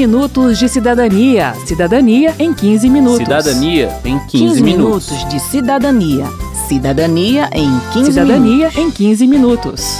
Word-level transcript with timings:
minutos 0.00 0.58
de 0.58 0.66
cidadania. 0.66 1.52
Cidadania 1.66 2.34
em 2.38 2.54
15 2.54 2.88
minutos. 2.88 3.18
Cidadania 3.18 4.00
em 4.02 4.18
15, 4.18 4.28
15 4.30 4.62
minutos 4.62 5.28
de 5.28 5.38
cidadania. 5.38 6.24
Cidadania 6.66 7.50
em 7.52 7.68
15 7.92 8.06
Cidadania 8.06 8.70
minutos. 8.70 8.78
em 8.78 8.90
15 8.90 9.26
minutos. 9.26 9.98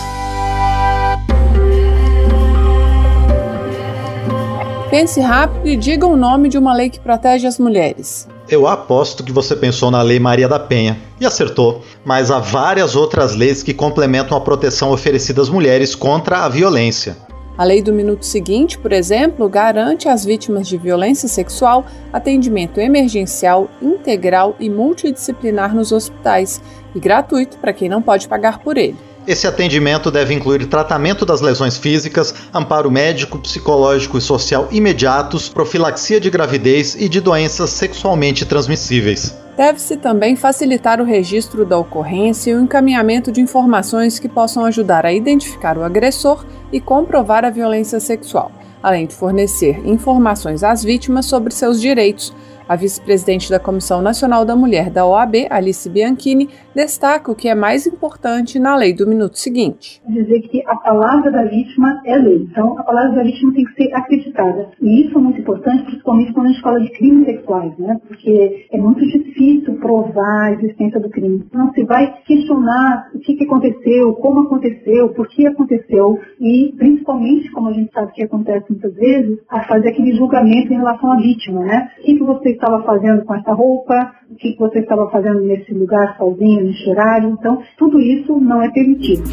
Pense 4.88 5.20
rápido 5.20 5.68
e 5.68 5.76
diga 5.76 6.06
o 6.06 6.16
nome 6.16 6.48
de 6.48 6.56
uma 6.56 6.72
lei 6.72 6.88
que 6.88 6.98
protege 6.98 7.46
as 7.46 7.58
mulheres. 7.58 8.26
Eu 8.48 8.66
aposto 8.66 9.22
que 9.22 9.30
você 9.30 9.54
pensou 9.54 9.90
na 9.90 10.00
Lei 10.00 10.18
Maria 10.18 10.48
da 10.48 10.58
Penha 10.58 10.98
e 11.20 11.26
acertou, 11.26 11.82
mas 12.06 12.30
há 12.30 12.38
várias 12.38 12.96
outras 12.96 13.34
leis 13.34 13.62
que 13.62 13.74
complementam 13.74 14.36
a 14.36 14.40
proteção 14.40 14.90
oferecida 14.92 15.42
às 15.42 15.50
mulheres 15.50 15.94
contra 15.94 16.38
a 16.38 16.48
violência. 16.48 17.16
A 17.60 17.64
lei 17.64 17.82
do 17.82 17.92
minuto 17.92 18.24
seguinte, 18.24 18.78
por 18.78 18.90
exemplo, 18.90 19.46
garante 19.46 20.08
às 20.08 20.24
vítimas 20.24 20.66
de 20.66 20.78
violência 20.78 21.28
sexual 21.28 21.84
atendimento 22.10 22.80
emergencial, 22.80 23.68
integral 23.82 24.56
e 24.58 24.70
multidisciplinar 24.70 25.74
nos 25.74 25.92
hospitais 25.92 26.62
e 26.94 26.98
gratuito 26.98 27.58
para 27.58 27.74
quem 27.74 27.86
não 27.86 28.00
pode 28.00 28.26
pagar 28.26 28.60
por 28.60 28.78
ele. 28.78 28.96
Esse 29.26 29.46
atendimento 29.46 30.10
deve 30.10 30.32
incluir 30.32 30.64
tratamento 30.68 31.26
das 31.26 31.42
lesões 31.42 31.76
físicas, 31.76 32.34
amparo 32.54 32.90
médico, 32.90 33.38
psicológico 33.38 34.16
e 34.16 34.22
social 34.22 34.66
imediatos, 34.72 35.50
profilaxia 35.50 36.18
de 36.18 36.30
gravidez 36.30 36.94
e 36.94 37.10
de 37.10 37.20
doenças 37.20 37.68
sexualmente 37.68 38.46
transmissíveis. 38.46 39.36
Deve-se 39.54 39.98
também 39.98 40.34
facilitar 40.34 40.98
o 40.98 41.04
registro 41.04 41.66
da 41.66 41.76
ocorrência 41.76 42.52
e 42.52 42.54
o 42.54 42.60
encaminhamento 42.62 43.30
de 43.30 43.42
informações 43.42 44.18
que 44.18 44.30
possam 44.30 44.64
ajudar 44.64 45.04
a 45.04 45.12
identificar 45.12 45.76
o 45.76 45.84
agressor 45.84 46.46
e 46.72 46.80
comprovar 46.80 47.44
a 47.44 47.50
violência 47.50 48.00
sexual, 48.00 48.50
além 48.82 49.06
de 49.06 49.14
fornecer 49.14 49.86
informações 49.86 50.62
às 50.62 50.82
vítimas 50.82 51.26
sobre 51.26 51.52
seus 51.52 51.80
direitos. 51.80 52.34
A 52.68 52.76
vice-presidente 52.76 53.50
da 53.50 53.58
Comissão 53.58 54.00
Nacional 54.00 54.44
da 54.44 54.54
Mulher 54.54 54.90
da 54.90 55.04
OAB, 55.04 55.48
Alice 55.50 55.88
Bianchini, 55.88 56.48
destaca 56.74 57.30
o 57.30 57.34
que 57.34 57.48
é 57.48 57.54
mais 57.54 57.86
importante 57.86 58.58
na 58.58 58.76
lei 58.76 58.92
do 58.92 59.06
minuto 59.06 59.38
seguinte. 59.38 60.00
dizer 60.08 60.40
que 60.42 60.62
a 60.66 60.76
palavra 60.76 61.30
da 61.30 61.44
vítima 61.44 62.00
é 62.04 62.16
lei. 62.16 62.46
Então, 62.50 62.78
a 62.78 62.82
palavra 62.82 63.16
da 63.16 63.22
vítima 63.22 63.52
tem 63.52 63.64
que 63.64 63.74
ser 63.74 63.94
acreditada. 63.94 64.70
E 64.80 65.06
isso 65.06 65.18
é 65.18 65.20
muito 65.20 65.40
importante, 65.40 65.84
principalmente 65.84 66.32
quando 66.32 66.46
a 66.46 66.50
gente 66.50 66.62
fala 66.62 66.80
de 66.80 66.90
crimes 66.90 67.26
sexuais, 67.26 67.78
né? 67.78 68.00
Porque 68.06 68.66
é 68.72 68.78
muito 68.78 69.00
difícil 69.00 69.74
provar 69.78 70.46
a 70.46 70.52
existência 70.52 71.00
do 71.00 71.10
crime. 71.10 71.44
Então, 71.46 71.72
você 71.72 71.84
vai 71.84 72.14
questionar 72.24 73.10
o 73.14 73.18
que, 73.18 73.34
que 73.34 73.44
aconteceu, 73.44 74.14
como 74.14 74.40
aconteceu, 74.40 75.08
por 75.10 75.28
que 75.28 75.46
aconteceu 75.46 76.18
e, 76.40 76.74
principalmente, 76.76 77.50
como 77.50 77.68
a 77.68 77.72
gente 77.72 77.92
sabe 77.92 78.12
que 78.12 78.24
acontece 78.24 78.66
muitas 78.70 78.94
vezes, 78.94 79.38
a 79.48 79.64
fazer 79.64 79.88
aquele 79.88 80.16
julgamento 80.16 80.72
em 80.72 80.76
relação 80.76 81.12
à 81.12 81.16
vítima, 81.16 81.60
né? 81.60 81.90
O 81.98 82.02
que, 82.02 82.14
que 82.16 82.24
você 82.24 82.50
estava 82.50 82.82
fazendo 82.82 83.24
com 83.24 83.34
essa 83.34 83.52
roupa? 83.52 84.12
O 84.30 84.36
que, 84.36 84.54
você 84.56 84.78
estava 84.78 85.10
fazendo 85.10 85.40
nesse 85.40 85.74
lugar 85.74 86.16
sozinho, 86.16 86.62
nesse 86.62 86.88
horário? 86.88 87.30
Então, 87.30 87.60
tudo 87.76 87.98
isso 87.98 88.38
não 88.38 88.62
é 88.62 88.70
permitido. 88.70 89.28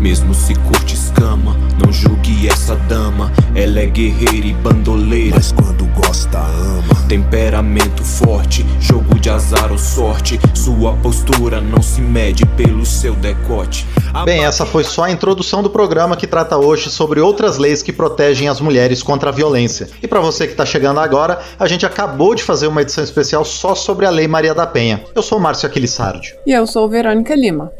Mesmo 0.00 0.32
se 0.32 0.54
curte 0.54 0.94
escama, 0.94 1.56
não 1.84 1.92
julgue 1.92 2.46
essa 2.46 2.76
dama. 2.88 3.32
Ela 3.56 3.80
é 3.80 3.86
guerreira 3.86 4.46
e 4.46 4.54
bandoleira. 4.54 5.34
Mas 5.34 5.50
quando 5.50 5.84
gosta, 6.00 6.38
ama. 6.38 7.08
Temperamento 7.08 8.04
forte, 8.04 8.64
jogo 8.78 9.18
de 9.18 9.28
azar 9.28 9.72
ou 9.72 9.78
sorte. 9.78 10.38
Sua 10.54 10.92
postura 10.98 11.60
não 11.60 11.82
se 11.82 12.00
mede 12.00 12.46
pelo 12.56 12.86
seu 12.86 13.16
decote. 13.16 13.84
Bem, 14.24 14.44
essa 14.44 14.64
foi 14.64 14.82
só 14.82 15.04
a 15.04 15.10
introdução 15.10 15.62
do 15.62 15.70
programa 15.70 16.16
que 16.16 16.26
trata 16.26 16.56
hoje 16.56 16.90
sobre 16.90 17.20
outras 17.20 17.58
leis 17.58 17.82
que 17.82 17.92
protegem 17.92 18.48
as 18.48 18.60
mulheres 18.60 19.02
contra 19.02 19.30
a 19.30 19.32
violência. 19.32 19.88
E 20.02 20.08
para 20.08 20.20
você 20.20 20.46
que 20.46 20.52
está 20.52 20.64
chegando 20.64 21.00
agora, 21.00 21.40
a 21.58 21.66
gente 21.66 21.84
acabou 21.84 22.34
de 22.34 22.42
fazer 22.42 22.66
uma 22.66 22.82
edição 22.82 23.04
especial 23.04 23.44
só 23.44 23.74
sobre 23.74 24.06
a 24.06 24.10
Lei 24.10 24.26
Maria 24.26 24.54
da 24.54 24.66
Penha. 24.66 25.04
Eu 25.14 25.22
sou 25.22 25.38
Márcio 25.38 25.68
Aquilissardi. 25.68 26.34
E 26.46 26.52
eu 26.52 26.66
sou 26.66 26.88
Verônica 26.88 27.34
Lima. 27.34 27.70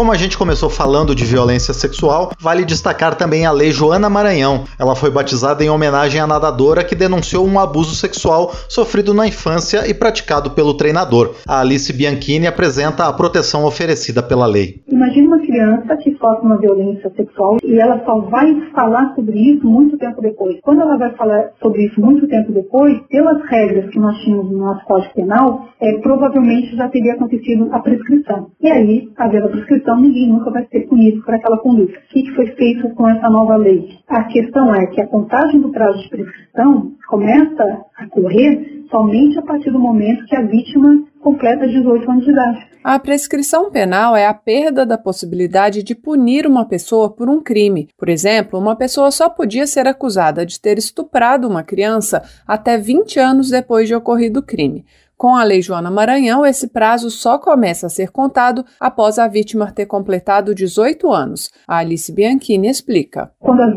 Como 0.00 0.12
a 0.12 0.16
gente 0.16 0.38
começou 0.38 0.70
falando 0.70 1.14
de 1.14 1.26
violência 1.26 1.74
sexual, 1.74 2.32
vale 2.40 2.64
destacar 2.64 3.16
também 3.16 3.44
a 3.44 3.52
Lei 3.52 3.70
Joana 3.70 4.08
Maranhão. 4.08 4.64
Ela 4.78 4.96
foi 4.96 5.10
batizada 5.10 5.62
em 5.62 5.68
homenagem 5.68 6.18
à 6.18 6.26
nadadora 6.26 6.82
que 6.82 6.94
denunciou 6.94 7.46
um 7.46 7.60
abuso 7.60 7.94
sexual 7.94 8.56
sofrido 8.66 9.12
na 9.12 9.28
infância 9.28 9.86
e 9.86 9.92
praticado 9.92 10.52
pelo 10.52 10.72
treinador. 10.72 11.34
A 11.46 11.60
Alice 11.60 11.92
Bianchini 11.92 12.46
apresenta 12.46 13.08
a 13.08 13.12
proteção 13.12 13.66
oferecida 13.66 14.22
pela 14.22 14.46
lei. 14.46 14.80
Imagina 14.88 15.26
uma 15.26 15.44
criança 15.50 15.96
que 15.96 16.14
sofre 16.16 16.46
uma 16.46 16.58
violência 16.58 17.10
sexual 17.16 17.56
e 17.64 17.78
ela 17.80 18.02
só 18.04 18.20
vai 18.20 18.70
falar 18.70 19.12
sobre 19.16 19.36
isso 19.36 19.66
muito 19.66 19.98
tempo 19.98 20.22
depois. 20.22 20.60
Quando 20.62 20.82
ela 20.82 20.96
vai 20.96 21.10
falar 21.16 21.50
sobre 21.60 21.86
isso 21.86 22.00
muito 22.00 22.28
tempo 22.28 22.52
depois, 22.52 23.00
pelas 23.08 23.42
regras 23.48 23.90
que 23.90 23.98
nós 23.98 24.16
tínhamos 24.20 24.50
no 24.50 24.58
nosso 24.58 24.84
Código 24.84 25.12
Penal, 25.14 25.68
é, 25.80 25.98
provavelmente 25.98 26.76
já 26.76 26.88
teria 26.88 27.14
acontecido 27.14 27.68
a 27.72 27.80
prescrição. 27.80 28.50
E 28.60 28.70
aí, 28.70 29.08
havendo 29.16 29.46
a 29.46 29.50
prescrição, 29.50 30.00
ninguém 30.00 30.28
nunca 30.28 30.50
vai 30.50 30.64
ser 30.66 30.86
punido 30.86 31.22
por 31.22 31.34
aquela 31.34 31.58
conduta. 31.58 31.92
O 31.92 32.12
que 32.12 32.22
que 32.22 32.34
foi 32.34 32.46
feito 32.52 32.88
com 32.94 33.08
essa 33.08 33.28
nova 33.28 33.56
lei? 33.56 33.88
A 34.08 34.24
questão 34.24 34.72
é 34.72 34.86
que 34.86 35.00
a 35.00 35.08
contagem 35.08 35.60
do 35.60 35.70
prazo 35.72 35.98
de 36.02 36.10
prescrição 36.10 36.92
começa 37.08 37.84
a 37.96 38.06
correr 38.08 38.84
somente 38.90 39.38
a 39.38 39.42
partir 39.42 39.70
do 39.70 39.78
momento 39.78 40.24
que 40.26 40.36
a 40.36 40.42
vítima 40.42 41.04
completa 41.20 41.66
18 41.66 42.10
anos 42.10 42.24
de 42.24 42.30
idade. 42.30 42.70
A 42.82 42.98
prescrição 42.98 43.70
penal 43.70 44.16
é 44.16 44.26
a 44.26 44.32
perda 44.32 44.86
da 44.86 44.96
possibilidade 44.96 45.82
de 45.82 45.94
punir 45.94 46.46
uma 46.46 46.64
pessoa 46.64 47.10
por 47.10 47.28
um 47.28 47.42
crime. 47.42 47.88
Por 47.96 48.08
exemplo, 48.08 48.58
uma 48.58 48.74
pessoa 48.74 49.10
só 49.10 49.28
podia 49.28 49.66
ser 49.66 49.86
acusada 49.86 50.46
de 50.46 50.58
ter 50.58 50.78
estuprado 50.78 51.46
uma 51.46 51.62
criança 51.62 52.22
até 52.46 52.78
20 52.78 53.18
anos 53.18 53.50
depois 53.50 53.86
de 53.86 53.94
ocorrido 53.94 54.40
o 54.40 54.42
crime. 54.42 54.84
Com 55.20 55.36
a 55.36 55.44
Lei 55.44 55.60
Joana 55.60 55.90
Maranhão, 55.90 56.46
esse 56.46 56.68
prazo 56.68 57.10
só 57.10 57.36
começa 57.36 57.88
a 57.88 57.90
ser 57.90 58.10
contado 58.10 58.64
após 58.80 59.18
a 59.18 59.28
vítima 59.28 59.70
ter 59.70 59.84
completado 59.84 60.54
18 60.54 61.12
anos. 61.12 61.50
A 61.68 61.76
Alice 61.76 62.10
Bianchini 62.10 62.68
explica. 62.68 63.30
Quando 63.38 63.60
a 63.60 63.70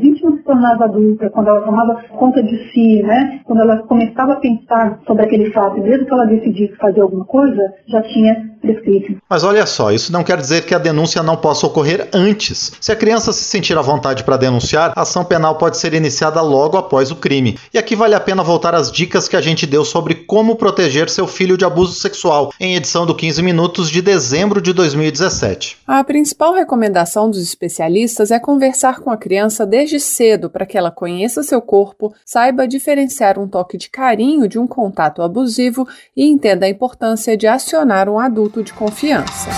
se 0.43 0.45
tornava 0.45 0.85
adulta, 0.85 1.29
quando 1.29 1.47
ela 1.47 1.61
tomava 1.61 2.03
conta 2.19 2.43
de 2.43 2.71
si, 2.71 3.01
né, 3.03 3.41
quando 3.45 3.61
ela 3.61 3.77
começava 3.83 4.33
a 4.33 4.35
pensar 4.35 4.99
sobre 5.07 5.23
aquele 5.23 5.51
fato, 5.51 5.77
e 5.77 5.81
mesmo 5.81 6.05
que 6.05 6.13
ela 6.13 6.25
decidisse 6.25 6.75
fazer 6.75 7.01
alguma 7.01 7.25
coisa, 7.25 7.73
já 7.87 8.01
tinha 8.03 8.53
prescrito. 8.61 9.17
Mas 9.29 9.43
olha 9.43 9.65
só, 9.65 9.91
isso 9.91 10.11
não 10.11 10.23
quer 10.23 10.37
dizer 10.37 10.65
que 10.65 10.75
a 10.75 10.79
denúncia 10.79 11.23
não 11.23 11.35
possa 11.35 11.65
ocorrer 11.65 12.09
antes. 12.13 12.73
Se 12.79 12.91
a 12.91 12.95
criança 12.95 13.33
se 13.33 13.43
sentir 13.43 13.77
à 13.77 13.81
vontade 13.81 14.23
para 14.23 14.37
denunciar, 14.37 14.93
a 14.95 15.01
ação 15.01 15.25
penal 15.25 15.57
pode 15.57 15.77
ser 15.77 15.93
iniciada 15.93 16.41
logo 16.41 16.77
após 16.77 17.11
o 17.11 17.15
crime. 17.15 17.57
E 17.73 17.77
aqui 17.77 17.95
vale 17.95 18.15
a 18.15 18.19
pena 18.19 18.43
voltar 18.43 18.73
às 18.75 18.91
dicas 18.91 19.27
que 19.27 19.35
a 19.35 19.41
gente 19.41 19.65
deu 19.65 19.83
sobre 19.83 20.15
como 20.15 20.55
proteger 20.55 21.09
seu 21.09 21.27
filho 21.27 21.57
de 21.57 21.65
abuso 21.65 21.93
sexual, 21.93 22.51
em 22.59 22.75
edição 22.75 23.05
do 23.05 23.15
15 23.15 23.41
Minutos 23.43 23.89
de 23.89 24.01
dezembro 24.01 24.61
de 24.61 24.71
2017. 24.71 25.77
A 25.85 26.03
principal 26.03 26.53
recomendação 26.53 27.29
dos 27.29 27.41
especialistas 27.41 28.31
é 28.31 28.39
conversar 28.39 29.01
com 29.01 29.09
a 29.09 29.17
criança 29.17 29.65
desde 29.65 29.99
cedo 29.99 30.32
para 30.49 30.65
que 30.65 30.77
ela 30.77 30.91
conheça 30.91 31.43
seu 31.43 31.61
corpo, 31.61 32.13
saiba 32.25 32.67
diferenciar 32.67 33.39
um 33.39 33.47
toque 33.47 33.77
de 33.77 33.89
carinho 33.89 34.47
de 34.47 34.59
um 34.59 34.67
contato 34.67 35.21
abusivo 35.21 35.87
e 36.15 36.25
entenda 36.25 36.65
a 36.65 36.69
importância 36.69 37.35
de 37.35 37.47
acionar 37.47 38.07
um 38.09 38.19
adulto 38.19 38.63
de 38.63 38.73
confiança. 38.73 39.49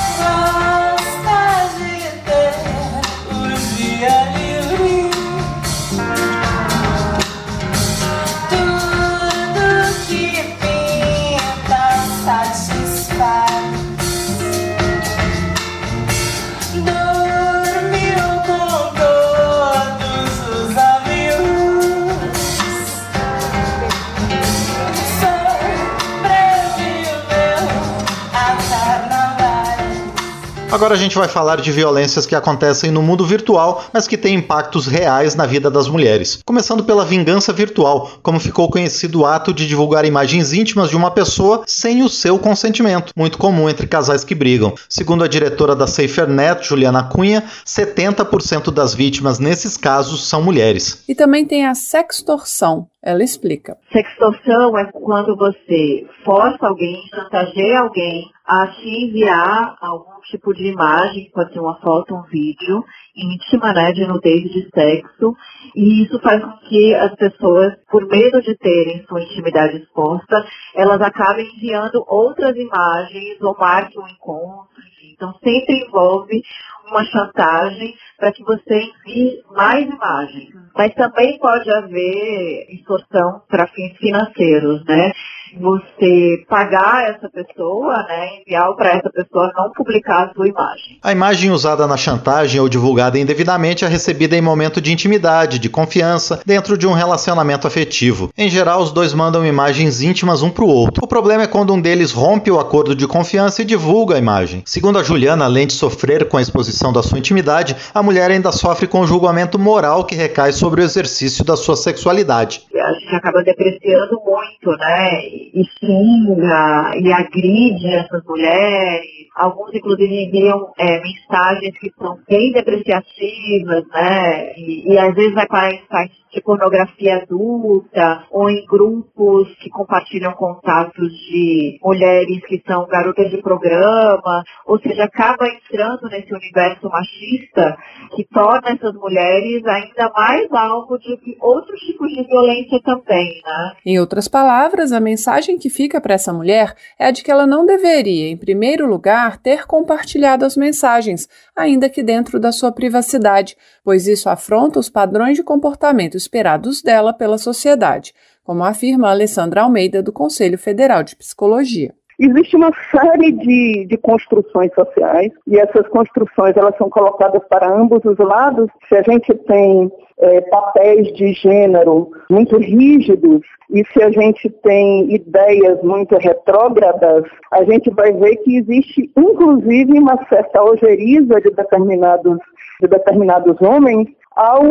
Agora 30.75 30.93
a 30.93 30.97
gente 30.97 31.17
vai 31.17 31.29
falar 31.29 31.61
de 31.61 31.71
violências 31.71 32.25
que 32.25 32.35
acontecem 32.35 32.91
no 32.91 33.01
mundo 33.01 33.25
virtual, 33.25 33.85
mas 33.93 34.09
que 34.09 34.17
têm 34.17 34.35
impactos 34.35 34.87
reais 34.87 35.33
na 35.33 35.45
vida 35.45 35.71
das 35.71 35.87
mulheres. 35.87 36.39
Começando 36.45 36.83
pela 36.83 37.05
vingança 37.05 37.53
virtual, 37.53 38.11
como 38.21 38.41
ficou 38.41 38.69
conhecido 38.69 39.21
o 39.21 39.25
ato 39.25 39.53
de 39.53 39.65
divulgar 39.65 40.03
imagens 40.03 40.51
íntimas 40.51 40.89
de 40.89 40.97
uma 40.97 41.11
pessoa 41.11 41.63
sem 41.65 42.03
o 42.03 42.09
seu 42.09 42.37
consentimento, 42.37 43.13
muito 43.15 43.37
comum 43.37 43.69
entre 43.69 43.87
casais 43.87 44.25
que 44.25 44.35
brigam. 44.35 44.75
Segundo 44.89 45.23
a 45.23 45.29
diretora 45.29 45.77
da 45.77 45.87
SaferNet, 45.87 46.67
Juliana 46.67 47.03
Cunha, 47.03 47.45
70% 47.65 48.69
das 48.69 48.93
vítimas 48.93 49.39
nesses 49.39 49.77
casos 49.77 50.27
são 50.27 50.41
mulheres. 50.43 51.03
E 51.07 51.15
também 51.15 51.45
tem 51.45 51.65
a 51.65 51.73
sextorção. 51.73 52.85
Ela 53.05 53.23
explica. 53.23 53.77
Sextorção 53.93 54.75
é 54.79 54.91
quando 54.91 55.37
você 55.37 56.07
força 56.23 56.67
alguém, 56.67 56.99
chantageia 57.13 57.81
alguém 57.81 58.25
a 58.47 58.65
te 58.65 59.05
enviar 59.05 59.77
algum 59.79 60.19
tipo 60.21 60.51
de 60.55 60.71
imagem, 60.71 61.29
pode 61.31 61.53
ser 61.53 61.59
uma 61.59 61.79
foto, 61.81 62.15
um 62.15 62.23
vídeo, 62.23 62.83
íntima, 63.15 63.73
né, 63.73 63.91
de 63.91 64.07
nudez 64.07 64.41
de 64.51 64.67
sexo, 64.73 65.35
e 65.75 66.03
isso 66.03 66.19
faz 66.19 66.43
com 66.43 66.57
que 66.67 66.95
as 66.95 67.13
pessoas, 67.15 67.75
por 67.91 68.07
medo 68.07 68.41
de 68.41 68.57
terem 68.57 69.05
sua 69.05 69.21
intimidade 69.21 69.77
exposta, 69.77 70.43
elas 70.73 70.99
acabem 70.99 71.45
enviando 71.57 72.03
outras 72.07 72.55
imagens 72.55 73.39
ou 73.39 73.55
marquem 73.55 74.01
um 74.01 74.07
encontro. 74.07 74.81
Então 75.13 75.31
sempre 75.43 75.85
envolve 75.85 76.41
uma 76.87 77.05
chantagem 77.05 77.95
para 78.17 78.31
que 78.31 78.43
você 78.43 78.81
envie 78.81 79.43
mais 79.51 79.85
imagens. 79.85 80.64
Mas 80.77 80.93
também 80.93 81.37
pode 81.39 81.71
haver 81.71 82.67
extorsão 82.69 83.41
para 83.49 83.67
fins 83.67 83.97
financeiros, 83.97 84.83
né? 84.85 85.11
Você 85.59 86.43
pagar 86.49 87.09
essa 87.09 87.29
pessoa, 87.29 87.97
né, 88.07 88.27
enviar 88.41 88.73
para 88.75 88.97
essa 88.97 89.09
pessoa 89.09 89.51
não 89.55 89.71
publicar 89.71 90.25
a 90.25 90.33
sua 90.33 90.47
imagem. 90.47 90.99
A 91.03 91.11
imagem 91.11 91.51
usada 91.51 91.87
na 91.87 91.97
chantagem 91.97 92.59
ou 92.59 92.69
divulgada 92.69 93.19
indevidamente 93.19 93.85
é 93.85 93.87
recebida 93.87 94.35
em 94.35 94.41
momento 94.41 94.81
de 94.81 94.91
intimidade, 94.91 95.59
de 95.59 95.69
confiança, 95.69 96.41
dentro 96.45 96.77
de 96.77 96.87
um 96.87 96.93
relacionamento 96.93 97.67
afetivo. 97.67 98.29
Em 98.37 98.49
geral, 98.49 98.81
os 98.81 98.91
dois 98.91 99.13
mandam 99.13 99.45
imagens 99.45 100.01
íntimas 100.01 100.41
um 100.41 100.49
para 100.49 100.63
o 100.63 100.69
outro. 100.69 101.03
O 101.03 101.07
problema 101.07 101.43
é 101.43 101.47
quando 101.47 101.73
um 101.73 101.81
deles 101.81 102.11
rompe 102.11 102.51
o 102.51 102.59
acordo 102.59 102.95
de 102.95 103.07
confiança 103.07 103.61
e 103.61 103.65
divulga 103.65 104.15
a 104.15 104.19
imagem. 104.19 104.63
Segundo 104.65 104.99
a 104.99 105.03
Juliana, 105.03 105.45
além 105.45 105.67
de 105.67 105.73
sofrer 105.73 106.27
com 106.27 106.37
a 106.37 106.41
exposição 106.41 106.91
da 106.91 107.03
sua 107.03 107.19
intimidade, 107.19 107.75
a 107.93 108.03
mulher 108.03 108.31
ainda 108.31 108.51
sofre 108.51 108.87
com 108.87 109.01
o 109.01 109.07
julgamento 109.07 109.57
moral 109.59 110.03
que 110.03 110.15
recai 110.15 110.51
sobre 110.51 110.81
o 110.81 110.83
exercício 110.83 111.43
da 111.43 111.55
sua 111.55 111.75
sexualidade. 111.75 112.63
A 112.75 112.93
gente 112.93 113.15
acaba 113.15 113.43
depreciando 113.43 114.19
muito, 114.23 114.77
né? 114.77 115.21
E 115.53 115.63
xinga 115.79 116.91
e 116.95 117.13
agride 117.13 117.87
essas 117.95 118.23
mulheres. 118.25 119.24
Alguns, 119.35 119.73
inclusive, 119.73 120.25
enviam 120.25 120.71
é, 120.77 121.01
mensagens 121.01 121.77
que 121.79 121.91
são 121.97 122.17
bem 122.27 122.51
depreciativas, 122.53 123.83
né? 123.93 124.53
E, 124.57 124.93
e 124.93 124.97
às 124.97 125.13
vezes 125.13 125.33
vai 125.33 125.45
para 125.45 125.69
sites 125.71 126.25
de 126.35 126.41
pornografia 126.41 127.17
adulta 127.17 128.25
ou 128.29 128.49
em 128.49 128.65
grupos 128.65 129.47
que 129.59 129.69
compartilham 129.69 130.33
contatos 130.33 131.09
de 131.09 131.79
mulheres 131.81 132.45
que 132.45 132.61
são 132.67 132.85
garotas 132.87 133.29
de 133.31 133.41
programa, 133.41 134.43
ou 134.67 134.77
seja, 134.79 135.05
acaba 135.05 135.47
entrando 135.47 136.09
nesse 136.09 136.33
universo 136.33 136.89
machista 136.89 137.77
que 138.15 138.25
torna 138.25 138.71
essas 138.71 138.93
mulheres 138.95 139.65
ainda 139.65 140.11
mais 140.13 140.51
alvo 140.51 140.97
de 140.99 141.17
outros 141.39 141.79
tipos 141.81 142.09
de 142.09 142.23
violência 142.23 142.79
também, 142.83 143.41
né? 143.45 143.73
Em 143.85 143.99
outras 143.99 144.27
palavras, 144.27 144.91
a 144.91 144.99
mensagem 144.99 145.57
que 145.57 145.69
fica 145.69 146.01
para 146.01 146.15
essa 146.15 146.33
mulher 146.33 146.75
é 146.99 147.07
a 147.07 147.11
de 147.11 147.23
que 147.23 147.31
ela 147.31 147.47
não 147.47 147.65
deveria, 147.65 148.29
em 148.29 148.37
primeiro 148.37 148.85
lugar, 148.85 149.24
ter 149.31 149.65
compartilhado 149.65 150.45
as 150.45 150.55
mensagens, 150.55 151.27
ainda 151.55 151.89
que 151.89 152.03
dentro 152.03 152.39
da 152.39 152.51
sua 152.51 152.71
privacidade, 152.71 153.57
pois 153.83 154.07
isso 154.07 154.29
afronta 154.29 154.79
os 154.79 154.89
padrões 154.89 155.35
de 155.35 155.43
comportamento 155.43 156.15
esperados 156.15 156.81
dela 156.81 157.13
pela 157.13 157.37
sociedade, 157.37 158.13
como 158.43 158.63
afirma 158.63 159.09
Alessandra 159.09 159.63
Almeida, 159.63 160.03
do 160.03 160.13
Conselho 160.13 160.57
Federal 160.57 161.03
de 161.03 161.15
Psicologia. 161.15 161.93
Existe 162.19 162.55
uma 162.55 162.71
série 162.91 163.31
de, 163.33 163.85
de 163.87 163.97
construções 163.97 164.73
sociais 164.73 165.31
e 165.47 165.59
essas 165.59 165.87
construções 165.89 166.55
elas 166.55 166.75
são 166.77 166.89
colocadas 166.89 167.41
para 167.49 167.69
ambos 167.69 168.03
os 168.05 168.17
lados. 168.17 168.69
Se 168.87 168.95
a 168.95 169.01
gente 169.01 169.33
tem 169.33 169.91
é, 170.19 170.41
papéis 170.41 171.11
de 171.13 171.33
gênero 171.33 172.09
muito 172.29 172.57
rígidos 172.57 173.41
e 173.69 173.83
se 173.91 174.01
a 174.01 174.09
gente 174.11 174.49
tem 174.63 175.13
ideias 175.13 175.81
muito 175.83 176.15
retrógradas, 176.17 177.25
a 177.51 177.63
gente 177.65 177.89
vai 177.91 178.13
ver 178.13 178.37
que 178.37 178.57
existe 178.57 179.11
inclusive 179.17 179.99
uma 179.99 180.17
certa 180.29 180.63
ojeriza 180.63 181.41
de 181.41 181.51
determinados, 181.51 182.37
de 182.81 182.87
determinados 182.87 183.61
homens 183.61 184.07
ao 184.35 184.63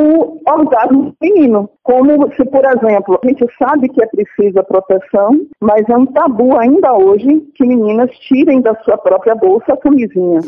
orgasmo 0.46 1.14
feminino. 1.19 1.70
Como 1.82 2.31
se, 2.34 2.44
por 2.44 2.64
exemplo, 2.64 3.19
a 3.22 3.26
gente 3.26 3.46
sabe 3.58 3.88
que 3.88 4.02
é 4.02 4.06
preciso 4.06 4.58
a 4.58 4.64
proteção, 4.64 5.40
mas 5.61 5.88
é 5.88 5.96
um 5.96 6.06
tabu 6.06 6.56
ainda 6.58 6.94
hoje 6.94 7.40
que 7.55 7.66
meninas 7.66 8.11
tirem 8.19 8.61
da 8.61 8.75
sua 8.82 8.99
própria 8.99 9.34
bolsa 9.34 9.72
a 9.72 9.76
camisinha. 9.76 10.40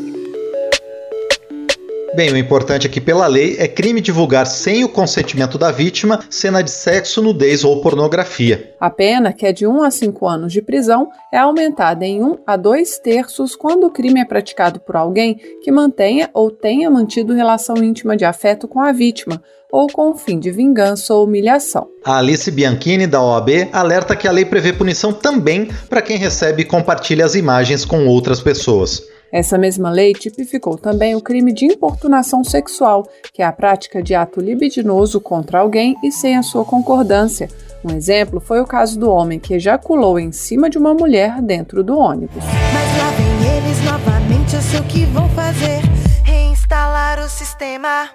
Bem, 2.17 2.33
o 2.33 2.37
importante 2.39 2.87
aqui 2.87 2.99
pela 2.99 3.27
lei 3.27 3.57
é 3.59 3.69
crime 3.69 4.01
divulgar 4.01 4.47
sem 4.47 4.83
o 4.83 4.89
consentimento 4.89 5.59
da 5.59 5.71
vítima 5.71 6.21
cena 6.31 6.63
de 6.63 6.71
sexo, 6.71 7.21
nudez 7.21 7.63
ou 7.63 7.83
pornografia. 7.83 8.75
A 8.81 8.89
pena, 8.89 9.35
que 9.35 9.45
é 9.45 9.53
de 9.53 9.67
1 9.67 9.83
a 9.83 9.91
5 9.91 10.27
anos 10.27 10.51
de 10.51 10.63
prisão, 10.63 11.11
é 11.31 11.37
aumentada 11.37 12.07
em 12.07 12.25
1 12.25 12.39
a 12.47 12.57
2 12.57 13.01
terços 13.01 13.55
quando 13.55 13.85
o 13.85 13.91
crime 13.91 14.19
é 14.19 14.25
praticado 14.25 14.81
por 14.81 14.97
alguém 14.97 15.39
que 15.63 15.71
mantenha 15.71 16.31
ou 16.33 16.51
tenha 16.51 16.91
mantido 16.91 17.35
relação 17.35 17.77
íntima 17.85 18.17
de 18.17 18.25
afeto 18.25 18.67
com 18.67 18.81
a 18.81 18.93
vítima, 18.93 19.43
ou 19.71 19.87
com 19.87 20.13
o 20.13 20.17
fim 20.17 20.39
de 20.39 20.51
vingança 20.51 21.13
ou 21.13 21.25
humilhação. 21.25 21.87
A 22.03 22.17
Alice 22.17 22.51
Bianchini, 22.51 23.07
da 23.07 23.23
OAB, 23.23 23.69
alerta 23.71 24.17
que 24.17 24.27
a 24.27 24.33
lei 24.33 24.47
prevê 24.47 24.73
punição 24.73 25.13
também 25.13 25.69
para 25.87 26.01
quem 26.01 26.17
recebe 26.17 26.63
e 26.63 26.65
compartilha 26.65 27.27
as 27.27 27.35
imagens 27.35 27.85
com 27.85 28.07
outras 28.07 28.41
pessoas. 28.41 29.03
Essa 29.37 29.59
mesma 29.59 29.91
lei 29.91 30.15
tipificou 30.15 30.79
também 30.79 31.15
o 31.15 31.21
crime 31.21 31.53
de 31.53 31.67
importunação 31.67 32.43
sexual, 32.43 33.07
que 33.35 33.43
é 33.43 33.45
a 33.45 33.53
prática 33.53 34.03
de 34.03 34.15
ato 34.15 34.41
libidinoso 34.41 35.21
contra 35.21 35.59
alguém 35.59 35.95
e 36.03 36.11
sem 36.11 36.39
a 36.39 36.43
sua 36.43 36.65
concordância. 36.65 37.47
Um 37.85 37.95
exemplo 37.95 38.41
foi 38.41 38.63
o 38.63 38.67
caso 38.67 38.99
do 38.99 39.11
homem 39.11 39.39
que 39.39 39.53
ejaculou 39.53 40.19
em 40.19 40.33
cima 40.33 40.71
de 40.71 40.79
uma 40.79 40.95
mulher 40.95 41.43
dentro 41.43 41.85
do 41.85 41.99
ônibus. 41.99 42.43
Mas 42.73 42.99
lá 42.99 43.11
vem 43.11 43.59
eles 43.59 43.85
novamente, 43.85 44.55
eu 44.55 44.63
sei 44.63 44.81
o 44.81 44.85
que 44.85 45.05
vão 45.05 45.29
fazer: 45.29 45.83
reinstalar 46.25 47.23
o 47.23 47.29
sistema. 47.29 48.09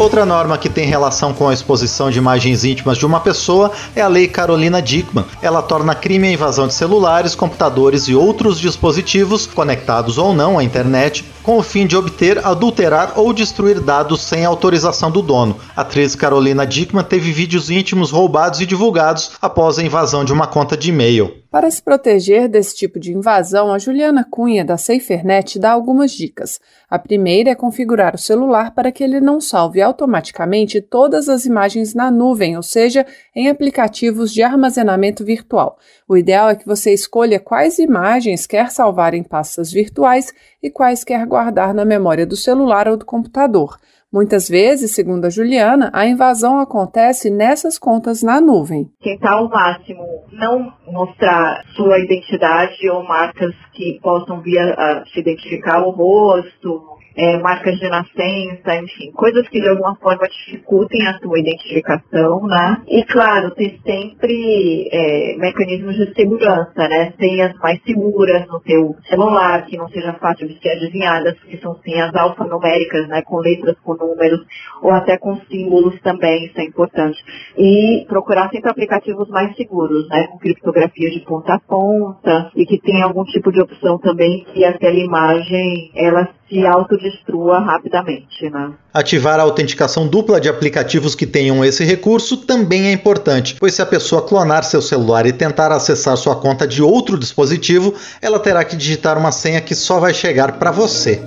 Outra 0.00 0.24
norma 0.24 0.56
que 0.56 0.70
tem 0.70 0.86
relação 0.86 1.34
com 1.34 1.46
a 1.46 1.52
exposição 1.52 2.10
de 2.10 2.16
imagens 2.16 2.64
íntimas 2.64 2.96
de 2.96 3.04
uma 3.04 3.20
pessoa 3.20 3.70
é 3.94 4.00
a 4.00 4.08
Lei 4.08 4.26
Carolina 4.26 4.80
Dickman. 4.80 5.26
Ela 5.42 5.60
torna 5.60 5.94
crime 5.94 6.26
a 6.26 6.32
invasão 6.32 6.66
de 6.66 6.72
celulares, 6.72 7.34
computadores 7.34 8.04
e 8.08 8.14
outros 8.14 8.58
dispositivos, 8.58 9.46
conectados 9.46 10.16
ou 10.16 10.32
não 10.32 10.58
à 10.58 10.64
internet, 10.64 11.22
com 11.42 11.58
o 11.58 11.62
fim 11.62 11.86
de 11.86 11.98
obter, 11.98 12.38
adulterar 12.46 13.12
ou 13.16 13.30
destruir 13.34 13.78
dados 13.78 14.22
sem 14.22 14.42
autorização 14.42 15.10
do 15.10 15.20
dono. 15.20 15.58
A 15.76 15.82
atriz 15.82 16.14
Carolina 16.14 16.66
Dickman 16.66 17.04
teve 17.04 17.30
vídeos 17.30 17.68
íntimos 17.68 18.10
roubados 18.10 18.62
e 18.62 18.64
divulgados 18.64 19.32
após 19.42 19.78
a 19.78 19.82
invasão 19.82 20.24
de 20.24 20.32
uma 20.32 20.46
conta 20.46 20.78
de 20.78 20.88
e-mail. 20.88 21.39
Para 21.50 21.68
se 21.68 21.82
proteger 21.82 22.48
desse 22.48 22.76
tipo 22.76 23.00
de 23.00 23.12
invasão, 23.12 23.72
a 23.72 23.78
Juliana 23.78 24.22
Cunha 24.22 24.64
da 24.64 24.76
SaferNet 24.76 25.58
dá 25.58 25.72
algumas 25.72 26.12
dicas. 26.12 26.60
A 26.88 26.96
primeira 26.96 27.50
é 27.50 27.54
configurar 27.56 28.14
o 28.14 28.18
celular 28.18 28.72
para 28.72 28.92
que 28.92 29.02
ele 29.02 29.20
não 29.20 29.40
salve 29.40 29.82
automaticamente 29.82 30.80
todas 30.80 31.28
as 31.28 31.46
imagens 31.46 31.92
na 31.92 32.08
nuvem, 32.08 32.56
ou 32.56 32.62
seja, 32.62 33.04
em 33.34 33.48
aplicativos 33.48 34.32
de 34.32 34.44
armazenamento 34.44 35.24
virtual. 35.24 35.76
O 36.06 36.16
ideal 36.16 36.50
é 36.50 36.54
que 36.54 36.66
você 36.66 36.94
escolha 36.94 37.40
quais 37.40 37.80
imagens 37.80 38.46
quer 38.46 38.70
salvar 38.70 39.12
em 39.12 39.24
pastas 39.24 39.72
virtuais 39.72 40.32
e 40.62 40.70
quais 40.70 41.02
quer 41.02 41.26
guardar 41.26 41.74
na 41.74 41.84
memória 41.84 42.24
do 42.24 42.36
celular 42.36 42.86
ou 42.86 42.96
do 42.96 43.04
computador. 43.04 43.76
Muitas 44.12 44.48
vezes, 44.48 44.90
segundo 44.90 45.26
a 45.26 45.30
Juliana, 45.30 45.88
a 45.94 46.04
invasão 46.04 46.58
acontece 46.58 47.30
nessas 47.30 47.78
contas 47.78 48.24
na 48.24 48.40
nuvem. 48.40 48.90
Tentar 49.00 49.34
ao 49.34 49.48
máximo 49.48 50.04
não 50.32 50.72
mostrar 50.88 51.62
sua 51.76 51.96
identidade 52.00 52.90
ou 52.90 53.04
marcas 53.04 53.54
que 53.72 54.00
possam 54.02 54.40
vir 54.40 54.58
a 54.58 55.04
se 55.06 55.20
identificar 55.20 55.86
o 55.86 55.90
rosto, 55.90 56.82
é, 57.16 57.38
marcas 57.38 57.78
de 57.78 57.88
nascença, 57.88 58.76
enfim, 58.76 59.10
coisas 59.12 59.48
que 59.48 59.60
de 59.60 59.68
alguma 59.68 59.96
forma 59.96 60.26
dificultem 60.28 61.06
a 61.06 61.18
sua 61.18 61.38
identificação, 61.38 62.46
né? 62.46 62.82
E 62.88 63.04
claro, 63.04 63.50
ter 63.54 63.78
sempre 63.84 64.88
é, 64.92 65.36
mecanismos 65.38 65.96
de 65.96 66.14
segurança, 66.14 66.88
né? 66.88 67.12
Senhas 67.18 67.52
mais 67.58 67.80
seguras 67.82 68.46
no 68.46 68.60
seu 68.60 68.96
celular, 69.08 69.64
que 69.66 69.76
não 69.76 69.88
seja 69.88 70.12
fácil 70.14 70.48
de 70.48 70.58
ser 70.60 70.70
adivinhadas, 70.70 71.38
que 71.40 71.58
são 71.58 71.76
senhas 71.82 72.14
alfanuméricas, 72.14 73.08
né? 73.08 73.22
Com 73.22 73.38
letras, 73.38 73.76
com 73.82 73.94
números, 73.94 74.40
ou 74.82 74.90
até 74.90 75.16
com 75.18 75.36
símbolos 75.50 76.00
também, 76.00 76.46
isso 76.46 76.60
é 76.60 76.64
importante. 76.64 77.18
E 77.58 78.04
procurar 78.08 78.50
sempre 78.50 78.70
aplicativos 78.70 79.28
mais 79.28 79.54
seguros, 79.56 80.08
né? 80.08 80.26
Com 80.28 80.38
criptografia 80.38 81.10
de 81.10 81.20
ponta 81.20 81.54
a 81.54 81.60
ponta, 81.60 82.50
e 82.54 82.64
que 82.64 82.78
tenha 82.80 83.04
algum 83.04 83.24
tipo 83.24 83.50
de 83.52 83.60
opção 83.60 83.98
também 83.98 84.44
que 84.52 84.64
aquela 84.64 84.98
imagem, 84.98 85.90
ela 85.94 86.28
se 86.50 86.66
autodestrua 86.66 87.60
rapidamente. 87.60 88.50
Né? 88.50 88.72
Ativar 88.92 89.38
a 89.38 89.44
autenticação 89.44 90.06
dupla 90.06 90.40
de 90.40 90.48
aplicativos 90.48 91.14
que 91.14 91.24
tenham 91.24 91.64
esse 91.64 91.84
recurso 91.84 92.38
também 92.38 92.88
é 92.88 92.92
importante, 92.92 93.56
pois 93.58 93.74
se 93.74 93.80
a 93.80 93.86
pessoa 93.86 94.26
clonar 94.26 94.64
seu 94.64 94.82
celular 94.82 95.24
e 95.26 95.32
tentar 95.32 95.70
acessar 95.70 96.16
sua 96.16 96.34
conta 96.34 96.66
de 96.66 96.82
outro 96.82 97.16
dispositivo, 97.16 97.94
ela 98.20 98.40
terá 98.40 98.64
que 98.64 98.76
digitar 98.76 99.16
uma 99.16 99.30
senha 99.30 99.60
que 99.60 99.74
só 99.74 100.00
vai 100.00 100.12
chegar 100.12 100.58
para 100.58 100.72
você. 100.72 101.22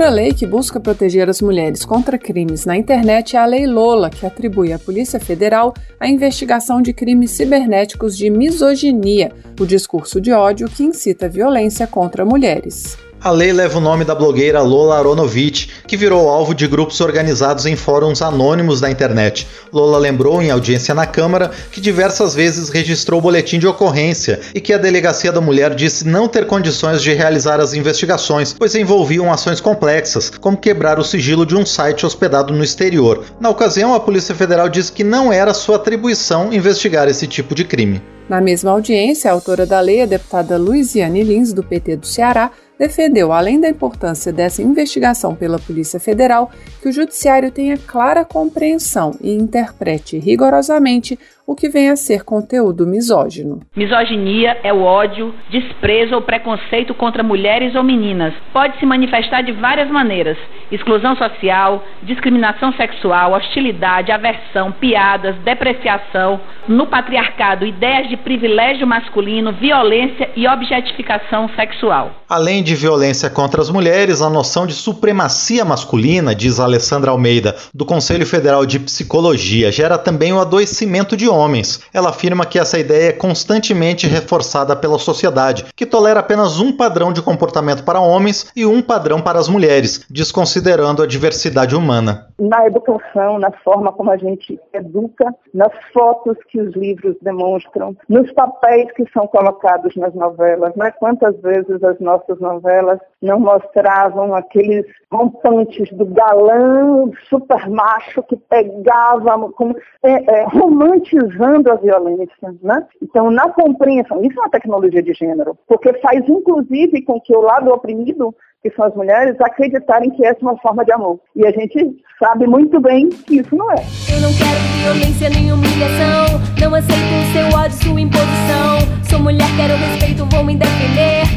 Outra 0.00 0.14
lei 0.14 0.32
que 0.32 0.46
busca 0.46 0.80
proteger 0.80 1.28
as 1.28 1.42
mulheres 1.42 1.84
contra 1.84 2.16
crimes 2.16 2.64
na 2.64 2.74
internet 2.74 3.36
é 3.36 3.38
a 3.38 3.44
Lei 3.44 3.66
Lola, 3.66 4.08
que 4.08 4.24
atribui 4.24 4.72
à 4.72 4.78
Polícia 4.78 5.20
Federal 5.20 5.74
a 6.00 6.08
investigação 6.08 6.80
de 6.80 6.94
crimes 6.94 7.32
cibernéticos 7.32 8.16
de 8.16 8.30
misoginia, 8.30 9.30
o 9.60 9.66
discurso 9.66 10.18
de 10.18 10.32
ódio 10.32 10.70
que 10.70 10.82
incita 10.82 11.28
violência 11.28 11.86
contra 11.86 12.24
mulheres. 12.24 12.96
A 13.22 13.30
lei 13.30 13.52
leva 13.52 13.76
o 13.76 13.82
nome 13.82 14.02
da 14.02 14.14
blogueira 14.14 14.62
Lola 14.62 14.96
Aronovich, 14.96 15.68
que 15.86 15.94
virou 15.94 16.30
alvo 16.30 16.54
de 16.54 16.66
grupos 16.66 17.02
organizados 17.02 17.66
em 17.66 17.76
fóruns 17.76 18.22
anônimos 18.22 18.80
da 18.80 18.90
internet. 18.90 19.46
Lola 19.70 19.98
lembrou 19.98 20.40
em 20.40 20.50
audiência 20.50 20.94
na 20.94 21.04
Câmara 21.04 21.50
que 21.70 21.82
diversas 21.82 22.34
vezes 22.34 22.70
registrou 22.70 23.20
boletim 23.20 23.58
de 23.58 23.66
ocorrência 23.66 24.40
e 24.54 24.60
que 24.60 24.72
a 24.72 24.78
Delegacia 24.78 25.30
da 25.30 25.38
Mulher 25.38 25.74
disse 25.74 26.08
não 26.08 26.26
ter 26.26 26.46
condições 26.46 27.02
de 27.02 27.12
realizar 27.12 27.60
as 27.60 27.74
investigações, 27.74 28.54
pois 28.58 28.74
envolviam 28.74 29.30
ações 29.30 29.60
complexas, 29.60 30.30
como 30.40 30.56
quebrar 30.56 30.98
o 30.98 31.04
sigilo 31.04 31.44
de 31.44 31.54
um 31.54 31.66
site 31.66 32.06
hospedado 32.06 32.54
no 32.54 32.64
exterior. 32.64 33.22
Na 33.38 33.50
ocasião, 33.50 33.94
a 33.94 34.00
Polícia 34.00 34.34
Federal 34.34 34.66
disse 34.66 34.92
que 34.92 35.04
não 35.04 35.30
era 35.30 35.52
sua 35.52 35.76
atribuição 35.76 36.50
investigar 36.54 37.06
esse 37.06 37.26
tipo 37.26 37.54
de 37.54 37.64
crime. 37.64 38.00
Na 38.28 38.40
mesma 38.40 38.70
audiência, 38.70 39.30
a 39.30 39.34
autora 39.34 39.66
da 39.66 39.80
lei, 39.80 40.02
a 40.02 40.06
deputada 40.06 40.56
Luiziane 40.56 41.22
Lins, 41.22 41.52
do 41.52 41.64
PT 41.64 41.96
do 41.96 42.06
Ceará, 42.06 42.50
defendeu, 42.78 43.30
além 43.30 43.60
da 43.60 43.68
importância 43.68 44.32
dessa 44.32 44.62
investigação 44.62 45.34
pela 45.34 45.58
Polícia 45.58 46.00
Federal, 46.00 46.50
que 46.80 46.88
o 46.88 46.92
Judiciário 46.92 47.50
tenha 47.50 47.76
clara 47.76 48.24
compreensão 48.24 49.14
e 49.20 49.34
interprete 49.34 50.18
rigorosamente 50.18 51.18
o 51.50 51.56
que 51.56 51.68
vem 51.68 51.90
a 51.90 51.96
ser 51.96 52.22
conteúdo 52.22 52.86
misógino. 52.86 53.60
Misoginia 53.74 54.58
é 54.62 54.72
o 54.72 54.82
ódio, 54.82 55.34
desprezo 55.50 56.14
ou 56.14 56.22
preconceito 56.22 56.94
contra 56.94 57.24
mulheres 57.24 57.74
ou 57.74 57.82
meninas. 57.82 58.32
Pode 58.52 58.78
se 58.78 58.86
manifestar 58.86 59.42
de 59.42 59.50
várias 59.50 59.90
maneiras: 59.90 60.38
exclusão 60.70 61.16
social, 61.16 61.84
discriminação 62.04 62.72
sexual, 62.74 63.32
hostilidade, 63.32 64.12
aversão, 64.12 64.70
piadas, 64.70 65.34
depreciação, 65.38 66.40
no 66.68 66.86
patriarcado, 66.86 67.66
ideias 67.66 68.08
de 68.08 68.16
privilégio 68.16 68.86
masculino, 68.86 69.50
violência 69.50 70.30
e 70.36 70.46
objetificação 70.46 71.48
sexual. 71.56 72.19
Além 72.30 72.62
de 72.62 72.76
violência 72.76 73.28
contra 73.28 73.60
as 73.60 73.70
mulheres, 73.70 74.22
a 74.22 74.30
noção 74.30 74.64
de 74.64 74.72
supremacia 74.72 75.64
masculina, 75.64 76.32
diz 76.32 76.60
Alessandra 76.60 77.10
Almeida, 77.10 77.56
do 77.74 77.84
Conselho 77.84 78.24
Federal 78.24 78.64
de 78.64 78.78
Psicologia, 78.78 79.72
gera 79.72 79.98
também 79.98 80.32
o 80.32 80.38
adoecimento 80.38 81.16
de 81.16 81.28
homens. 81.28 81.82
Ela 81.92 82.10
afirma 82.10 82.46
que 82.46 82.56
essa 82.56 82.78
ideia 82.78 83.08
é 83.08 83.12
constantemente 83.12 84.06
reforçada 84.06 84.76
pela 84.76 84.96
sociedade, 84.96 85.66
que 85.74 85.84
tolera 85.84 86.20
apenas 86.20 86.60
um 86.60 86.76
padrão 86.76 87.12
de 87.12 87.20
comportamento 87.20 87.82
para 87.82 87.98
homens 87.98 88.52
e 88.54 88.64
um 88.64 88.80
padrão 88.80 89.20
para 89.20 89.40
as 89.40 89.48
mulheres, 89.48 90.06
desconsiderando 90.08 91.02
a 91.02 91.08
diversidade 91.08 91.74
humana. 91.74 92.28
Na 92.38 92.64
educação, 92.64 93.40
na 93.40 93.50
forma 93.50 93.92
como 93.92 94.08
a 94.08 94.16
gente 94.16 94.56
educa, 94.72 95.34
nas 95.52 95.72
fotos 95.92 96.36
que 96.48 96.60
os 96.60 96.76
livros 96.76 97.16
demonstram, 97.20 97.96
nos 98.08 98.30
papéis 98.30 98.86
que 98.92 99.04
são 99.12 99.26
colocados 99.26 99.96
nas 99.96 100.14
novelas, 100.14 100.76
né? 100.76 100.92
Quantas 100.92 101.36
vezes 101.40 101.82
as 101.82 101.98
nossas 101.98 102.19
novelas 102.40 102.98
não 103.22 103.40
mostravam 103.40 104.34
aqueles 104.34 104.84
rompantes 105.10 105.90
do 105.92 106.04
galã 106.06 107.10
super 107.28 107.68
macho 107.68 108.22
que 108.24 108.36
pegava, 108.36 109.50
como, 109.52 109.76
é, 110.02 110.40
é, 110.40 110.44
romantizando 110.44 111.70
a 111.70 111.76
violência. 111.76 112.54
Né? 112.62 112.86
Então, 113.02 113.30
na 113.30 113.48
compreensão, 113.50 114.22
isso 114.22 114.38
é 114.38 114.42
uma 114.42 114.50
tecnologia 114.50 115.02
de 115.02 115.12
gênero, 115.12 115.56
porque 115.66 115.92
faz 115.94 116.26
inclusive 116.28 117.02
com 117.02 117.20
que 117.20 117.34
o 117.34 117.40
lado 117.40 117.70
oprimido 117.70 118.34
que 118.62 118.70
são 118.72 118.84
as 118.84 118.94
mulheres, 118.94 119.40
acreditarem 119.40 120.10
que 120.10 120.24
essa 120.24 120.38
é 120.40 120.42
uma 120.42 120.56
forma 120.58 120.84
de 120.84 120.92
amor. 120.92 121.18
E 121.34 121.46
a 121.46 121.50
gente 121.50 121.96
sabe 122.18 122.46
muito 122.46 122.78
bem 122.80 123.08
que 123.08 123.40
isso 123.40 123.56
não 123.56 123.70
é. 123.72 123.82
Eu 124.12 124.20
não 124.20 124.30
quero 124.34 124.60
violência 124.82 125.30
nem 125.30 125.52
humilhação, 125.52 126.40
não 126.60 126.74
aceito 126.74 126.92
o 126.92 127.32
seu 127.32 127.58
ódio, 127.58 127.76
sua 127.78 128.00
imposição. 128.00 129.00
Sou 129.08 129.18
mulher, 129.18 129.48
quero 129.56 129.74
respeito, 129.76 130.26
vou 130.26 130.44
me 130.44 130.56
defender. 130.56 131.29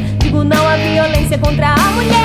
À 0.74 0.76
violência 0.76 1.38
contra 1.38 1.68
a 1.68 1.90
mulher. 1.92 2.24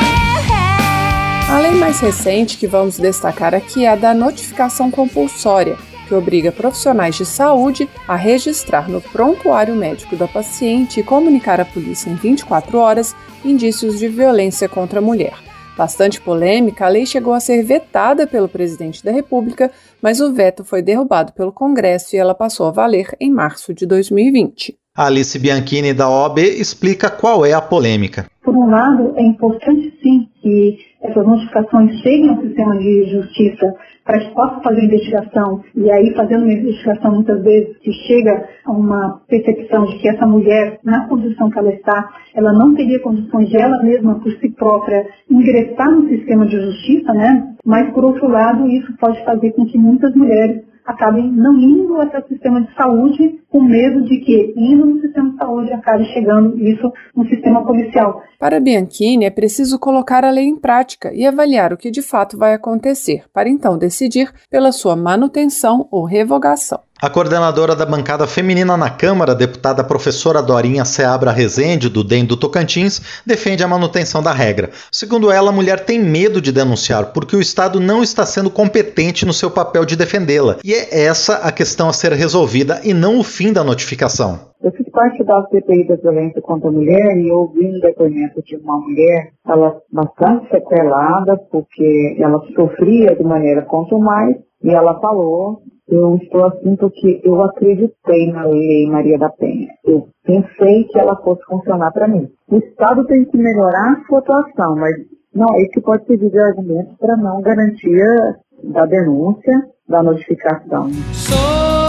A 1.52 1.60
lei 1.60 1.74
mais 1.74 2.00
recente 2.00 2.58
que 2.58 2.66
vamos 2.66 2.98
destacar 2.98 3.54
aqui 3.54 3.86
é 3.86 3.90
a 3.90 3.96
da 3.96 4.12
notificação 4.12 4.90
compulsória, 4.90 5.78
que 6.08 6.16
obriga 6.16 6.52
profissionais 6.52 7.16
de 7.16 7.28
saúde 7.28 7.88
a 8.08 8.16
registrar 8.16 8.90
no 8.90 9.02
prontuário 9.02 9.76
médico 9.76 10.16
da 10.16 10.28
paciente 10.28 11.00
e 11.00 11.04
comunicar 11.04 11.62
à 11.62 11.66
polícia 11.66 12.10
em 12.10 12.16
24 12.16 12.80
horas 12.80 13.16
indícios 13.46 14.00
de 14.00 14.08
violência 14.08 14.68
contra 14.68 14.98
a 14.98 15.04
mulher. 15.04 15.38
Bastante 15.78 16.20
polêmica, 16.20 16.88
a 16.88 16.90
lei 16.90 17.06
chegou 17.06 17.36
a 17.36 17.40
ser 17.40 17.62
vetada 17.62 18.26
pelo 18.26 18.50
presidente 18.50 19.06
da 19.06 19.12
República, 19.12 19.70
mas 20.02 20.20
o 20.20 20.34
veto 20.34 20.66
foi 20.66 20.82
derrubado 20.82 21.34
pelo 21.34 21.54
Congresso 21.54 22.16
e 22.16 22.18
ela 22.18 22.34
passou 22.34 22.66
a 22.66 22.72
valer 22.72 23.16
em 23.20 23.30
março 23.30 23.76
de 23.76 23.86
2020. 23.86 24.79
Alice 25.02 25.40
Bianchini, 25.40 25.94
da 25.94 26.10
OAB, 26.10 26.40
explica 26.40 27.10
qual 27.10 27.46
é 27.46 27.54
a 27.54 27.62
polêmica. 27.62 28.26
Por 28.44 28.54
um 28.54 28.70
lado, 28.70 29.14
é 29.16 29.24
importante 29.24 29.94
sim 30.04 30.28
que 30.42 30.78
essas 31.02 31.26
notificações 31.26 32.02
cheguem 32.02 32.32
ao 32.32 32.42
sistema 32.42 32.78
de 32.78 33.10
justiça 33.10 33.74
para 34.04 34.20
que 34.20 34.34
possa 34.34 34.60
fazer 34.62 34.84
investigação, 34.84 35.64
e 35.74 35.90
aí 35.90 36.14
fazendo 36.14 36.44
uma 36.44 36.52
investigação 36.52 37.16
muitas 37.16 37.42
vezes 37.42 37.78
que 37.78 37.94
chega 37.94 38.46
a 38.66 38.72
uma 38.74 39.22
percepção 39.30 39.86
de 39.86 40.00
que 40.00 40.10
essa 40.10 40.26
mulher, 40.26 40.80
na 40.84 41.08
condição 41.08 41.50
que 41.50 41.60
ela 41.60 41.72
está, 41.72 42.10
ela 42.36 42.52
não 42.52 42.76
teria 42.76 43.00
condições 43.00 43.48
de 43.48 43.56
ela 43.56 43.82
mesma, 43.82 44.20
por 44.20 44.34
si 44.34 44.50
própria, 44.50 45.08
ingressar 45.32 45.92
no 45.92 46.10
sistema 46.10 46.46
de 46.46 46.60
justiça, 46.60 47.14
né? 47.14 47.56
Mas, 47.64 47.90
por 47.94 48.04
outro 48.04 48.28
lado, 48.28 48.68
isso 48.68 48.92
pode 49.00 49.24
fazer 49.24 49.52
com 49.52 49.66
que 49.66 49.78
muitas 49.78 50.14
mulheres 50.14 50.69
acabem 50.90 51.32
não 51.32 51.56
indo 51.60 52.02
até 52.02 52.20
o 52.20 52.28
sistema 52.28 52.62
de 52.62 52.74
saúde 52.74 53.40
com 53.48 53.62
medo 53.62 54.04
de 54.06 54.20
que, 54.22 54.54
indo 54.58 54.86
no 54.88 55.00
sistema 55.00 55.30
de 55.30 55.38
saúde, 55.38 55.72
acabe 55.72 56.04
chegando 56.06 56.60
isso 56.60 56.92
no 57.16 57.28
sistema 57.28 57.64
policial. 57.64 58.24
Para 58.40 58.60
Bianchini, 58.60 59.26
é 59.26 59.30
preciso 59.30 59.78
colocar 59.78 60.26
a 60.26 60.32
lei 60.32 60.46
em 60.46 60.60
prática 60.60 61.14
e 61.14 61.26
avaliar 61.26 61.72
o 61.72 61.78
que 61.78 61.92
de 61.92 62.02
fato 62.02 62.38
vai 62.38 62.54
acontecer, 62.54 63.26
para 63.32 63.50
então 63.50 63.78
decidir 63.78 64.32
pela 64.50 64.72
sua 64.72 64.96
manutenção 64.96 65.88
ou 65.92 66.06
revogação. 66.06 66.80
A 67.02 67.10
coordenadora 67.10 67.78
da 67.78 67.86
bancada 67.86 68.28
feminina 68.28 68.76
na 68.76 68.90
Câmara, 68.90 69.34
deputada 69.34 69.86
professora 69.86 70.42
Dorinha 70.42 70.84
Seabra 70.84 71.32
Rezende, 71.32 71.88
do 71.88 72.04
DEM 72.04 72.26
do 72.26 72.36
Tocantins, 72.36 73.24
defende 73.26 73.64
a 73.64 73.70
manutenção 73.70 74.22
da 74.22 74.34
regra. 74.34 74.70
Segundo 74.92 75.32
ela, 75.32 75.48
a 75.50 75.54
mulher 75.54 75.86
tem 75.86 75.98
medo 75.98 76.42
de 76.42 76.52
denunciar 76.52 77.14
porque 77.14 77.38
o 77.38 77.40
Estado 77.40 77.80
não 77.80 78.04
está 78.04 78.26
sendo 78.26 78.52
competente 78.52 79.26
no 79.26 79.32
seu 79.32 79.50
papel 79.50 79.86
de 79.86 79.96
defendê-la. 79.96 80.58
E 80.62 80.74
é 80.74 81.06
essa 81.06 81.36
a 81.36 81.54
questão 81.54 81.88
a 81.88 81.94
ser 81.94 82.12
resolvida 82.12 82.82
e 82.84 82.94
não 82.94 83.18
o 83.18 83.24
fim 83.24 83.54
da 83.54 83.64
notificação. 83.64 84.38
Eu 84.62 84.74
fiz 84.74 84.90
parte 84.90 85.24
da 85.24 85.42
CPI 85.48 85.88
da 85.88 85.96
violência 85.96 86.42
contra 86.42 86.68
a 86.68 86.72
mulher 86.74 87.16
e 87.16 87.32
ouvi 87.32 87.66
um 87.66 87.80
depoimento 87.80 88.44
de 88.44 88.58
uma 88.58 88.78
mulher, 88.78 89.32
ela 89.48 89.74
bastante 89.90 90.50
sequelada, 90.50 91.38
porque 91.50 92.18
ela 92.20 92.42
sofria 92.54 93.16
de 93.16 93.24
maneira 93.24 93.66
mais, 94.02 94.36
e 94.62 94.70
ela 94.70 95.00
falou 95.00 95.62
eu 95.90 96.16
estou 96.18 96.46
assim 96.46 96.76
porque 96.76 97.22
eu 97.24 97.42
acreditei 97.44 98.32
na 98.32 98.46
Lei 98.46 98.88
Maria 98.88 99.18
da 99.18 99.30
Penha. 99.30 99.68
Eu 99.86 100.08
pensei 100.24 100.84
que 100.86 101.00
ela 101.00 101.16
fosse 101.18 101.42
funcionar 101.46 101.92
para 101.92 102.08
mim. 102.08 102.30
O 102.50 102.58
Estado 102.58 103.06
tem 103.06 103.26
que 103.26 103.38
melhorar 103.38 103.94
a 103.94 104.06
sua 104.08 104.20
atuação, 104.20 104.76
mas 104.76 104.96
não 105.34 105.48
que 105.72 105.82
pode 105.82 106.06
servir 106.06 106.30
de 106.30 106.40
argumento 106.40 106.96
para 107.00 107.18
não 107.18 107.42
garantia 107.42 108.38
da 108.64 108.86
denúncia, 108.86 109.54
da 109.88 110.04
notificação. 110.04 110.90
Solo 111.14 111.89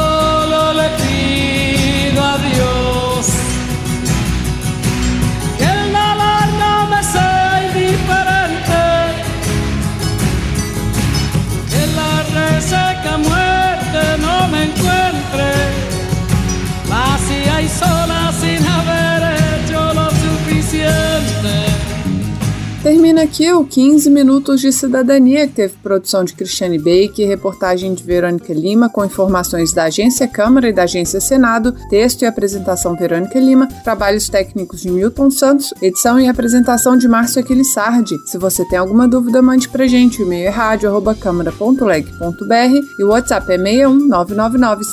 Termina 23.21 23.25
aqui 23.25 23.53
o 23.53 23.65
15 23.65 24.09
Minutos 24.09 24.61
de 24.61 24.73
Cidadania, 24.73 25.47
que 25.47 25.53
teve 25.53 25.75
produção 25.83 26.25
de 26.25 26.33
Cristiane 26.33 26.79
Bake, 26.79 27.25
reportagem 27.25 27.93
de 27.93 28.03
Verônica 28.03 28.53
Lima, 28.53 28.89
com 28.89 29.05
informações 29.05 29.75
da 29.75 29.85
Agência 29.85 30.27
Câmara 30.27 30.69
e 30.69 30.73
da 30.73 30.85
Agência 30.85 31.21
Senado, 31.21 31.75
texto 31.91 32.23
e 32.23 32.27
apresentação 32.27 32.97
Verônica 32.97 33.39
Lima, 33.39 33.69
trabalhos 33.85 34.29
técnicos 34.29 34.81
de 34.81 34.91
Milton 34.91 35.31
Santos, 35.31 35.75
edição 35.83 36.19
e 36.19 36.29
apresentação 36.29 36.97
de 36.97 37.07
Márcio 37.09 37.41
Aquilissardi. 37.41 38.17
Se 38.27 38.39
você 38.39 38.65
tem 38.65 38.79
alguma 38.79 39.07
dúvida, 39.07 39.43
mande 39.43 39.69
pra 39.69 39.87
gente. 39.87 40.23
O 40.23 40.27
e-mail 40.27 40.47
é 40.47 40.51
rádio.câmara.leg.br 40.51 42.99
e 42.99 43.05
o 43.05 43.09
WhatsApp 43.09 43.53
é 43.53 43.59
61 43.59 44.09
999 44.09 44.85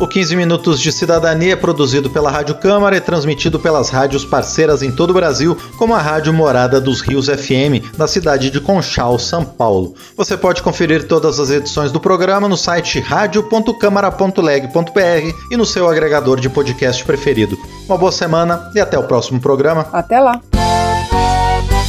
O 0.00 0.08
15 0.08 0.36
Minutos 0.36 0.80
de 0.80 0.90
Cidadania 0.90 1.52
é 1.52 1.56
produzido 1.56 2.10
pela 2.10 2.30
Rádio 2.30 2.56
Câmara 2.56 2.96
e 2.96 3.00
transmitido 3.00 3.60
pelas 3.60 3.90
rádios 3.90 4.24
parceiras 4.24 4.82
em 4.82 4.90
todo 4.90 5.10
o 5.10 5.14
Brasil 5.14 5.56
como 5.78 5.94
a 5.94 6.00
Rádio 6.00 6.15
Rádio 6.16 6.32
Morada 6.32 6.80
dos 6.80 7.02
Rios 7.02 7.26
FM, 7.26 7.92
na 7.98 8.08
cidade 8.08 8.48
de 8.48 8.58
Conchal, 8.58 9.18
São 9.18 9.44
Paulo. 9.44 9.94
Você 10.16 10.34
pode 10.34 10.62
conferir 10.62 11.06
todas 11.06 11.38
as 11.38 11.50
edições 11.50 11.92
do 11.92 12.00
programa 12.00 12.48
no 12.48 12.56
site 12.56 13.00
radio.câmara.leg.br 13.00 15.36
e 15.50 15.56
no 15.58 15.66
seu 15.66 15.86
agregador 15.86 16.40
de 16.40 16.48
podcast 16.48 17.04
preferido. 17.04 17.58
Uma 17.86 17.98
boa 17.98 18.10
semana 18.10 18.70
e 18.74 18.80
até 18.80 18.98
o 18.98 19.02
próximo 19.02 19.38
programa. 19.38 19.88
Até 19.92 20.18
lá! 20.18 20.40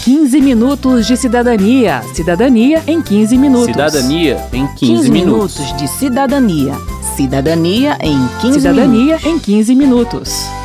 15 0.03 0.41
minutos 0.41 1.07
de 1.07 1.15
cidadania. 1.15 2.01
Cidadania 2.13 2.83
em 2.85 3.01
15 3.01 3.37
minutos. 3.37 3.67
Cidadania 3.67 4.45
em 4.51 4.67
15, 4.67 4.75
15 4.75 5.09
minutos 5.09 5.77
de 5.77 5.87
cidadania. 5.87 6.73
Cidadania 7.15 7.97
em 8.01 8.27
15 8.41 8.59
Cidadania 8.59 9.05
minutos. 9.05 9.25
em 9.25 9.39
15 9.39 9.73
minutos. 9.73 10.56